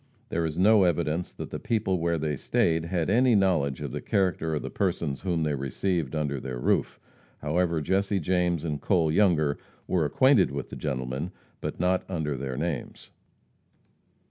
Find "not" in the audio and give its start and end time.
11.79-12.03